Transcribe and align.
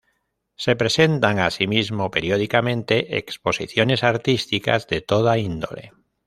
Se 0.55 0.75
presentan 0.75 1.37
así 1.37 1.67
mismo 1.67 2.09
periódicamente 2.09 3.17
exposiciones 3.19 4.03
artísticas 4.03 4.87
de 4.87 5.01
toda 5.01 5.37
índole. 5.37 5.93